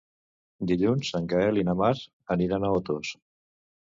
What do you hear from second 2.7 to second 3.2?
Otos.